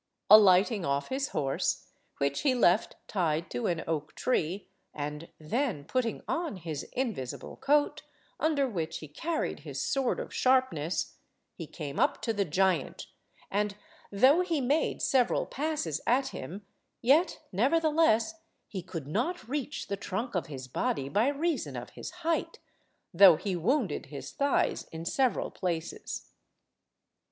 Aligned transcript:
Alighting 0.31 0.83
off 0.83 1.09
his 1.09 1.27
horse, 1.27 1.91
which 2.17 2.41
he 2.41 2.55
left 2.55 2.95
tied 3.07 3.51
to 3.51 3.67
an 3.67 3.83
oak–tree, 3.85 4.67
and 4.95 5.29
then 5.37 5.83
putting 5.83 6.23
on 6.27 6.55
his 6.55 6.81
invisible 6.93 7.55
coat, 7.57 8.01
under 8.39 8.67
which 8.67 8.97
he 8.97 9.07
carried 9.07 9.59
his 9.59 9.79
sword 9.79 10.19
of 10.19 10.33
sharpness, 10.33 11.17
he 11.53 11.67
came 11.67 11.99
up 11.99 12.19
to 12.23 12.33
the 12.33 12.45
giant, 12.45 13.05
and, 13.51 13.77
though 14.11 14.41
he 14.41 14.59
made 14.59 15.03
several 15.03 15.45
passes 15.45 16.01
at 16.07 16.29
him, 16.29 16.65
yet, 17.03 17.39
nevertheless, 17.51 18.41
he 18.67 18.81
could 18.81 19.05
not 19.05 19.47
reach 19.47 19.87
the 19.87 19.97
trunk 19.97 20.33
of 20.33 20.47
his 20.47 20.67
body 20.67 21.09
by 21.09 21.27
reason 21.27 21.75
of 21.75 21.91
his 21.91 22.09
height, 22.25 22.57
though 23.13 23.35
he 23.35 23.55
wounded 23.55 24.07
his 24.07 24.31
thighs 24.31 24.87
in 24.91 25.05
several 25.05 25.51
places. 25.51 26.31